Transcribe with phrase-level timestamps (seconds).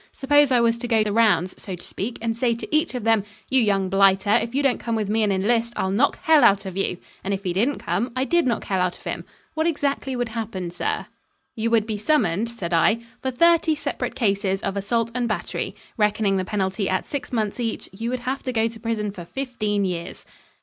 [0.11, 3.03] Suppose I was to go the rounds, so to speak, and say to each of
[3.03, 6.17] them, 'You young blighter, if you don't come with me and enlist, I 'll knock
[6.23, 9.03] hell out of you!' and, if he didn't come, I did knock hell out of
[9.03, 11.05] him what exactly would happen, sir?"
[11.55, 15.75] "You would be summoned," said I, "for thirty separate cases of assault and battery.
[15.97, 19.23] Reckoning the penalty at six months each, you would have to go to prison for
[19.23, 20.25] fifteen years."